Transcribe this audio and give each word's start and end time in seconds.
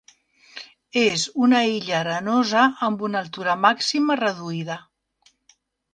És 1.01 1.25
una 1.47 1.59
illa 1.73 1.99
arenosa 1.99 2.65
amb 2.89 3.05
una 3.11 3.21
altura 3.27 3.57
màxima 3.69 4.19
reduïda. 4.25 4.79